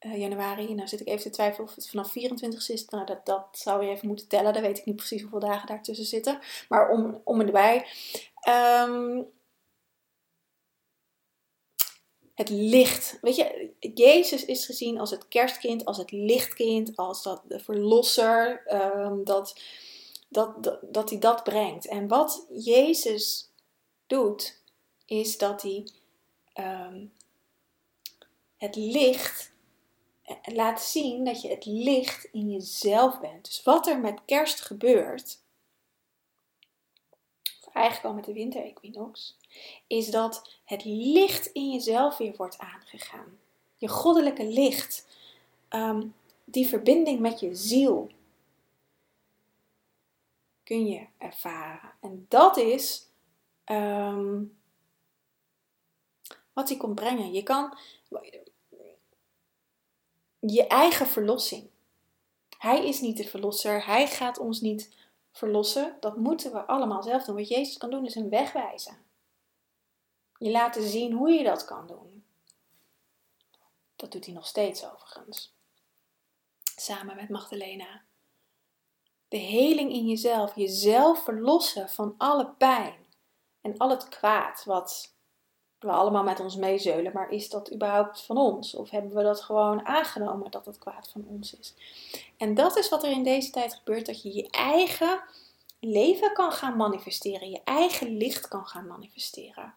[0.00, 0.74] uh, januari.
[0.74, 2.84] Nou zit ik even te twijfelen of het vanaf 24 is.
[2.84, 4.52] Nou, dat, dat zou je even moeten tellen.
[4.52, 6.38] Dan weet ik niet precies hoeveel dagen daartussen zitten.
[6.68, 7.86] Maar om, om en erbij.
[8.88, 9.26] Um,
[12.38, 13.18] het licht.
[13.20, 18.62] Weet je, Jezus is gezien als het kerstkind, als het lichtkind, als dat de verlosser,
[18.74, 19.60] um, dat,
[20.28, 21.86] dat, dat, hij dat brengt.
[21.86, 23.50] En wat Jezus
[24.06, 24.62] doet,
[25.06, 25.88] is dat hij
[26.54, 27.12] um,
[28.56, 29.52] het licht
[30.22, 33.44] eh, laat zien dat je het licht in jezelf bent.
[33.44, 35.38] Dus wat er met kerst gebeurt,
[37.66, 39.36] of eigenlijk al met de winterequinox,
[39.86, 43.38] is dat het licht in jezelf weer wordt aangegaan.
[43.76, 45.06] Je goddelijke licht.
[45.70, 46.14] Um,
[46.50, 48.10] die verbinding met je ziel
[50.68, 51.92] kun je ervaren.
[52.00, 53.06] En dat is
[53.64, 54.58] um,
[56.52, 57.32] wat hij komt brengen.
[57.32, 57.78] Je kan
[60.40, 61.70] je eigen verlossing.
[62.58, 63.86] Hij is niet de verlosser.
[63.86, 64.94] Hij gaat ons niet
[65.32, 65.96] verlossen.
[66.00, 67.36] Dat moeten we allemaal zelf doen.
[67.36, 68.96] Wat Jezus kan doen is een weg wijzen.
[70.38, 72.24] Je laten zien hoe je dat kan doen.
[73.96, 75.54] Dat doet hij nog steeds overigens.
[76.76, 78.06] Samen met Magdalena.
[79.28, 80.54] De heling in jezelf.
[80.54, 82.94] Jezelf verlossen van alle pijn.
[83.60, 85.14] En al het kwaad wat
[85.78, 87.12] we allemaal met ons meezeulen.
[87.12, 88.74] Maar is dat überhaupt van ons?
[88.74, 91.74] Of hebben we dat gewoon aangenomen dat het kwaad van ons is?
[92.36, 94.06] En dat is wat er in deze tijd gebeurt.
[94.06, 95.22] Dat je je eigen
[95.80, 97.50] leven kan gaan manifesteren.
[97.50, 99.74] Je eigen licht kan gaan manifesteren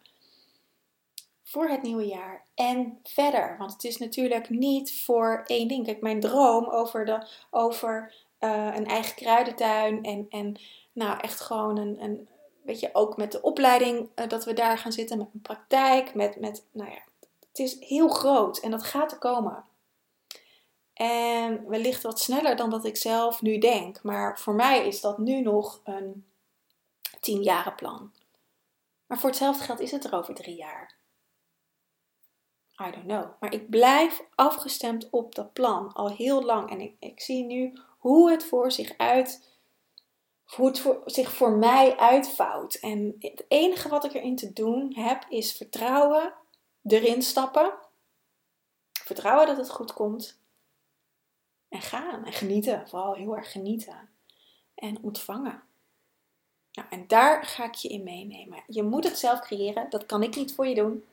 [1.52, 3.56] voor het nieuwe jaar en verder.
[3.58, 5.86] Want het is natuurlijk niet voor één ding.
[5.86, 10.60] Kijk, mijn droom over, de, over uh, een eigen kruidentuin en, en
[10.94, 12.30] nou echt gewoon een, een
[12.64, 16.16] weet je, ook met de opleiding uh, dat we daar gaan zitten, met een praktijk,
[16.16, 17.02] met, met, nou ja,
[17.50, 19.66] het is heel groot en dat gaat er komen.
[20.94, 24.04] En wellicht wat sneller dan dat ik zelf nu denk.
[24.04, 26.26] Maar voor mij is dat nu nog een
[27.76, 28.12] plan.
[29.08, 30.96] Maar voor hetzelfde geld is het er over drie jaar.
[32.88, 33.26] I don't know.
[33.40, 36.70] Maar ik blijf afgestemd op dat plan al heel lang.
[36.70, 39.50] En ik, ik zie nu hoe het voor zich uit.
[40.46, 42.76] Voor, zich voor mij uitvouwt.
[42.76, 46.34] En het enige wat ik erin te doen heb is vertrouwen,
[46.84, 47.74] erin stappen.
[48.92, 50.40] Vertrouwen dat het goed komt.
[51.70, 52.88] En gaan en genieten.
[52.88, 54.10] Vooral heel erg genieten.
[54.76, 55.64] En ontvangen.
[56.72, 58.64] Nou, en daar ga ik je in meenemen.
[58.68, 59.90] Je moet het zelf creëren.
[59.90, 61.06] Dat kan ik niet voor je doen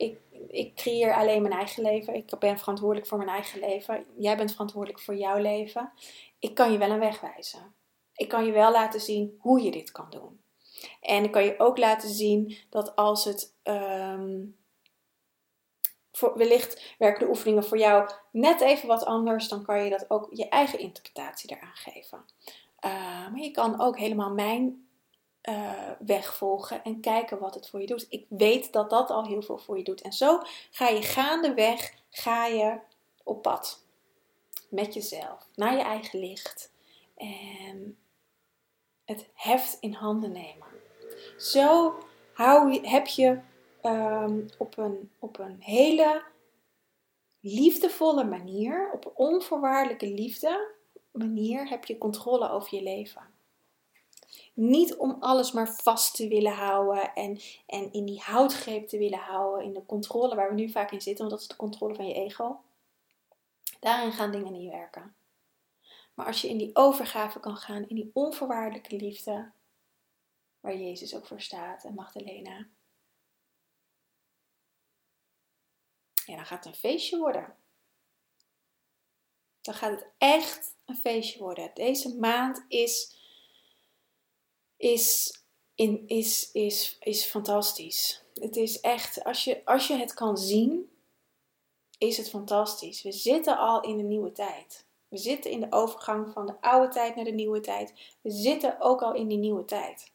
[0.00, 2.14] ik, ik creëer alleen mijn eigen leven.
[2.14, 4.04] Ik ben verantwoordelijk voor mijn eigen leven.
[4.16, 5.92] Jij bent verantwoordelijk voor jouw leven.
[6.38, 7.74] Ik kan je wel een weg wijzen.
[8.14, 10.40] Ik kan je wel laten zien hoe je dit kan doen.
[11.00, 13.54] En ik kan je ook laten zien dat als het.
[16.12, 20.10] Voor, wellicht werken de oefeningen voor jou net even wat anders, dan kan je dat
[20.10, 22.24] ook je eigen interpretatie eraan geven.
[22.84, 22.92] Uh,
[23.30, 24.89] maar je kan ook helemaal mijn
[25.48, 28.06] uh, weg volgen en kijken wat het voor je doet.
[28.08, 30.00] Ik weet dat dat al heel veel voor je doet.
[30.00, 32.78] En zo ga je gaandeweg, ga je
[33.22, 33.84] op pad.
[34.68, 36.72] Met jezelf, naar je eigen licht.
[37.16, 37.98] En
[39.04, 40.66] het heft in handen nemen.
[41.36, 41.98] Zo
[42.32, 43.38] hou heb je
[43.82, 46.22] um, op, een, op een hele
[47.40, 50.74] liefdevolle manier, op onvoorwaardelijke liefde
[51.10, 53.22] manier, heb je controle over je leven.
[54.52, 59.18] Niet om alles maar vast te willen houden en, en in die houtgreep te willen
[59.18, 61.94] houden, in de controle waar we nu vaak in zitten, want dat is de controle
[61.94, 62.60] van je ego.
[63.80, 65.14] Daarin gaan dingen niet werken.
[66.14, 69.50] Maar als je in die overgave kan gaan, in die onvoorwaardelijke liefde,
[70.60, 72.66] waar Jezus ook voor staat en Magdalena,
[76.24, 77.56] ja, dan gaat het een feestje worden.
[79.60, 81.70] Dan gaat het echt een feestje worden.
[81.74, 83.19] Deze maand is
[84.80, 85.40] is,
[85.74, 88.24] in, is, is, is fantastisch.
[88.34, 90.90] Het is echt, als je, als je het kan zien,
[91.98, 93.02] is het fantastisch.
[93.02, 94.86] We zitten al in een nieuwe tijd.
[95.08, 97.92] We zitten in de overgang van de oude tijd naar de nieuwe tijd.
[98.20, 100.12] We zitten ook al in die nieuwe tijd.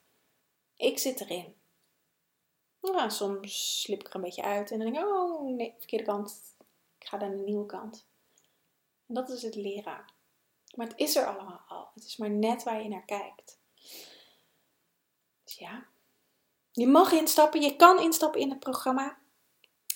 [0.76, 1.56] Ik zit erin.
[2.82, 6.06] Nou, soms slip ik er een beetje uit en dan denk ik, oh nee, verkeerde
[6.06, 6.56] kant.
[7.00, 8.06] Ik ga naar de nieuwe kant.
[9.06, 10.06] Dat is het leren.
[10.76, 11.90] Maar het is er allemaal al.
[11.94, 13.64] Het is maar net waar je naar kijkt.
[15.46, 15.84] Dus ja,
[16.72, 17.62] je mag instappen.
[17.62, 19.18] Je kan instappen in het programma.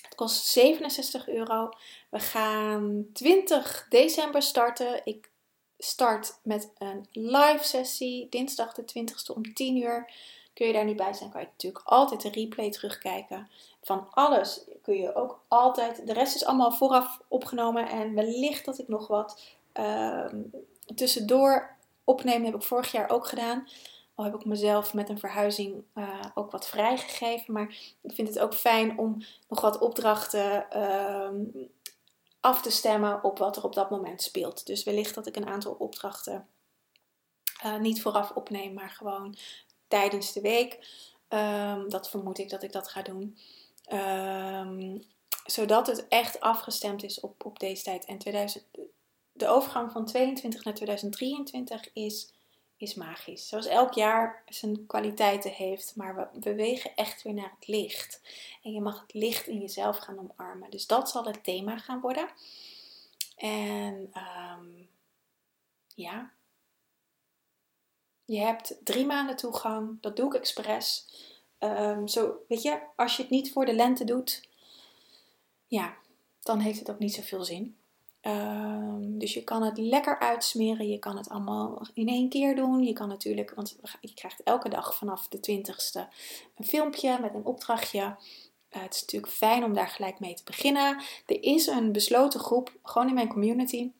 [0.02, 1.70] Het kost 67 euro.
[2.08, 5.00] We gaan 20 december starten.
[5.04, 5.30] Ik
[5.78, 8.28] start met een live sessie.
[8.28, 10.12] Dinsdag de 20ste om 10 uur.
[10.54, 13.50] Kun je daar niet bij zijn, kan je natuurlijk altijd de replay terugkijken.
[13.82, 16.06] Van alles kun je ook altijd.
[16.06, 17.88] De rest is allemaal vooraf opgenomen.
[17.88, 19.40] En wellicht dat ik nog wat
[19.74, 20.26] uh,
[20.94, 22.44] tussendoor opnemen.
[22.44, 23.68] Heb ik vorig jaar ook gedaan.
[24.22, 27.52] Heb ik mezelf met een verhuizing uh, ook wat vrijgegeven.
[27.52, 31.30] Maar ik vind het ook fijn om nog wat opdrachten uh,
[32.40, 34.66] af te stemmen op wat er op dat moment speelt.
[34.66, 36.46] Dus wellicht dat ik een aantal opdrachten
[37.64, 39.36] uh, niet vooraf opneem, maar gewoon
[39.88, 40.78] tijdens de week.
[41.28, 43.38] Um, dat vermoed ik dat ik dat ga doen.
[43.92, 45.04] Um,
[45.44, 48.04] zodat het echt afgestemd is op, op deze tijd.
[48.04, 48.64] En 2000,
[49.32, 52.32] de overgang van 22 naar 2023 is,
[52.80, 53.48] is magisch.
[53.48, 58.20] Zoals elk jaar zijn kwaliteiten heeft, maar we bewegen echt weer naar het licht.
[58.62, 60.70] En je mag het licht in jezelf gaan omarmen.
[60.70, 62.28] Dus dat zal het thema gaan worden.
[63.36, 64.88] En um,
[65.94, 66.30] ja,
[68.24, 70.00] je hebt drie maanden toegang.
[70.00, 71.06] Dat doe ik expres.
[71.58, 74.48] Um, zo, weet je, als je het niet voor de lente doet,
[75.66, 75.96] ja,
[76.42, 77.79] dan heeft het ook niet zoveel zin.
[78.22, 80.88] Um, dus je kan het lekker uitsmeren.
[80.88, 82.84] Je kan het allemaal in één keer doen.
[82.84, 86.00] Je kan natuurlijk, want je krijgt elke dag vanaf de 20ste
[86.56, 88.00] een filmpje met een opdrachtje.
[88.00, 91.02] Uh, het is natuurlijk fijn om daar gelijk mee te beginnen.
[91.26, 93.90] Er is een besloten groep, gewoon in mijn community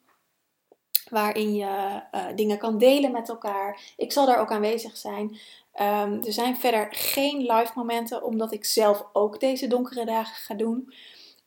[1.08, 3.80] waarin je uh, dingen kan delen met elkaar.
[3.96, 5.38] Ik zal daar ook aanwezig zijn.
[5.80, 10.54] Um, er zijn verder geen live momenten, omdat ik zelf ook deze donkere dagen ga
[10.54, 10.92] doen.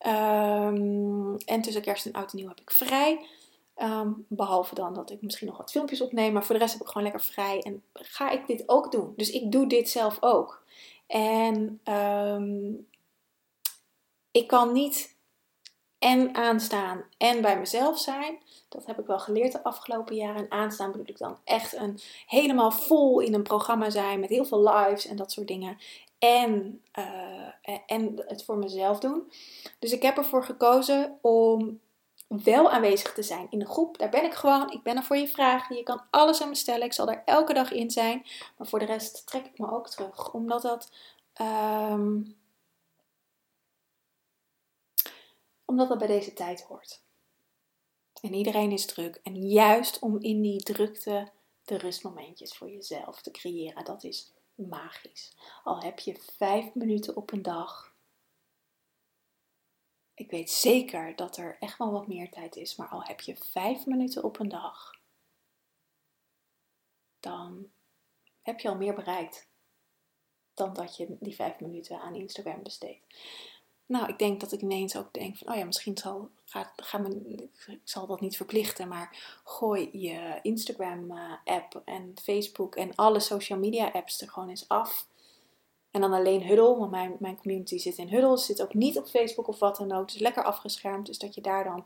[0.08, 3.26] Um, en tussen kerst en oud en nieuw heb ik vrij.
[3.78, 6.34] Um, behalve dan dat ik misschien nog wat filmpjes opneem.
[6.34, 7.62] Maar voor de rest heb ik gewoon lekker vrij.
[7.62, 9.14] En ga ik dit ook doen.
[9.16, 10.64] Dus ik doe dit zelf ook.
[11.08, 11.82] En
[14.32, 15.16] ik kan niet
[16.00, 18.38] en aanstaan en bij mezelf zijn.
[18.70, 20.36] Dat heb ik wel geleerd de afgelopen jaren.
[20.36, 24.46] En aanstaan bedoel ik dan echt een helemaal vol in een programma zijn met heel
[24.46, 25.78] veel lives en dat soort dingen.
[26.24, 29.32] En, uh, en het voor mezelf doen.
[29.80, 31.82] Dus ik heb ervoor gekozen om
[32.28, 33.98] wel aanwezig te zijn in de groep.
[33.98, 34.72] Daar ben ik gewoon.
[34.72, 35.76] Ik ben er voor je vragen.
[35.76, 36.86] Je kan alles aan me stellen.
[36.86, 38.26] Ik zal er elke dag in zijn.
[38.58, 40.34] Maar voor de rest trek ik me ook terug.
[40.34, 40.92] Omdat dat.
[41.42, 42.38] Um,
[45.66, 47.02] omdat dat bij deze tijd hoort.
[48.22, 49.20] En iedereen is druk.
[49.24, 51.32] En juist om in die drukte
[51.64, 54.34] de rustmomentjes voor jezelf te creëren, dat is
[54.68, 55.36] magisch.
[55.64, 57.96] Al heb je vijf minuten op een dag.
[60.14, 63.36] Ik weet zeker dat er echt wel wat meer tijd is, maar al heb je
[63.36, 64.92] vijf minuten op een dag,
[67.20, 67.72] dan
[68.42, 69.52] heb je al meer bereikt
[70.54, 73.06] dan dat je die vijf minuten aan Instagram besteedt.
[73.86, 77.06] Nou, ik denk dat ik ineens ook denk van, oh ja, misschien zal, ga, ga
[77.66, 83.60] ik zal dat niet verplichten, maar gooi je Instagram-app eh, en Facebook en alle social
[83.60, 85.08] media-apps er gewoon eens af.
[85.92, 89.08] En dan alleen Huddle, want mijn, mijn community zit in Huddle, zit ook niet op
[89.08, 90.12] Facebook of wat dan ook.
[90.12, 91.86] Dus lekker afgeschermd, dus dat je daar dan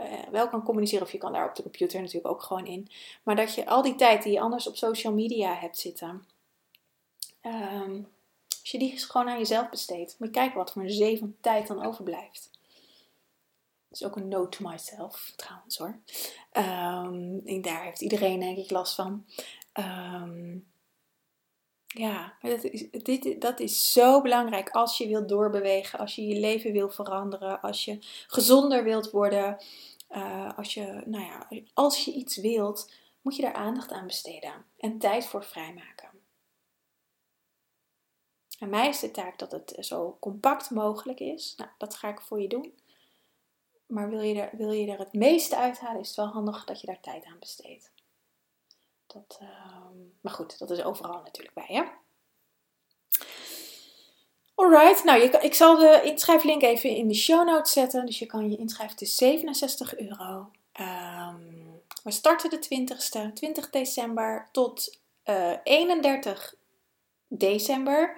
[0.00, 1.04] uh, wel kan communiceren.
[1.04, 2.88] Of je kan daar op de computer natuurlijk ook gewoon in.
[3.22, 6.26] Maar dat je al die tijd die je anders op social media hebt zitten,
[7.42, 8.08] um,
[8.66, 11.36] als je die gewoon aan jezelf besteedt, moet je kijken wat voor een zee van
[11.40, 12.50] tijd dan overblijft.
[13.88, 15.98] Dat is ook een note to myself, trouwens hoor.
[16.52, 19.26] Um, daar heeft iedereen denk ik last van.
[19.74, 20.66] Um,
[21.86, 26.40] ja, dat is, dit, dat is zo belangrijk als je wilt doorbewegen, als je je
[26.40, 29.64] leven wil veranderen, als je gezonder wilt worden.
[30.10, 34.64] Uh, als, je, nou ja, als je iets wilt, moet je daar aandacht aan besteden
[34.78, 36.05] en tijd voor vrijmaken.
[38.58, 41.54] En mij is de taak dat het zo compact mogelijk is.
[41.56, 42.74] Nou, dat ga ik voor je doen.
[43.86, 46.80] Maar wil je er, wil je er het meeste uithalen, is het wel handig dat
[46.80, 47.92] je daar tijd aan besteedt.
[49.06, 49.48] Dat, uh,
[50.20, 51.82] maar goed, dat is overal natuurlijk bij, hè?
[54.54, 58.06] Alright, nou je, ik zal de inschrijflink even in de show notes zetten.
[58.06, 60.50] Dus je kan je inschrijven, het is 67 euro.
[60.80, 66.54] Um, we starten de 20ste, 20 december tot uh, eh, 31
[67.28, 68.16] december.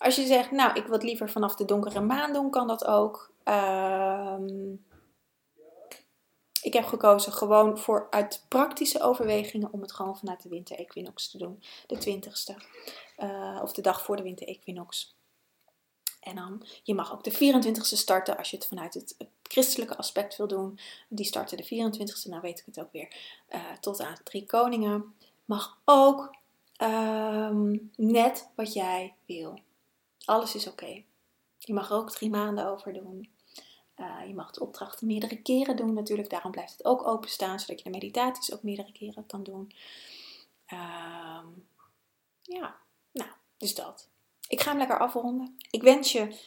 [0.00, 3.32] Als je zegt, nou, ik wil liever vanaf de donkere maan doen, kan dat ook.
[3.44, 4.84] Um,
[6.62, 11.38] ik heb gekozen gewoon voor uit praktische overwegingen om het gewoon vanuit de winter-equinox te
[11.38, 11.62] doen.
[11.86, 12.54] De 20ste.
[13.18, 15.16] Uh, of de dag voor de winter-equinox.
[16.20, 20.36] En dan, je mag ook de 24ste starten als je het vanuit het, christelijke aspect
[20.36, 20.78] wil doen.
[21.08, 23.16] Die starten de 24ste, nou weet ik het ook weer,
[23.50, 25.14] uh, tot aan drie koningen.
[25.44, 26.34] Mag ook
[26.82, 29.58] um, net wat jij wil.
[30.24, 31.02] Alles is oké.
[31.58, 33.30] Je mag er ook drie maanden over doen.
[33.96, 36.30] Uh, je mag de opdrachten meerdere keren doen natuurlijk.
[36.30, 39.72] Daarom blijft het ook openstaan, zodat je de meditaties ook meerdere keren kan doen.
[40.72, 41.68] Um,
[42.42, 42.76] ja,
[43.12, 44.08] nou, dus dat.
[44.48, 45.56] Ik ga hem lekker afronden.
[45.70, 46.38] Ik wens je,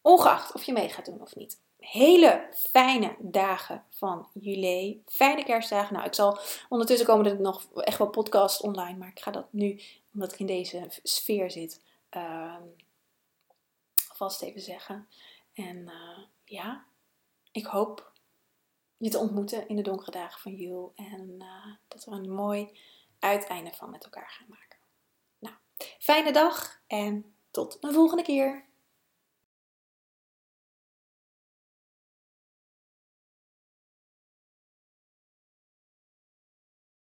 [0.00, 5.02] ongeacht of je mee gaat doen of niet, hele fijne dagen van juli.
[5.06, 5.94] Fijne kerstdagen.
[5.94, 9.46] Nou, ik zal ondertussen komen er nog echt wel podcast online, maar ik ga dat
[9.50, 9.80] nu,
[10.14, 11.80] omdat ik in deze sfeer zit,
[12.16, 12.56] uh,
[14.20, 15.08] vast even zeggen.
[15.52, 16.86] En uh, ja,
[17.52, 18.12] ik hoop
[18.96, 22.78] je te ontmoeten in de donkere dagen van juli en uh, dat we een mooi
[23.18, 24.78] uiteinde van met elkaar gaan maken.
[25.38, 25.54] Nou,
[25.98, 28.68] fijne dag en tot een volgende keer.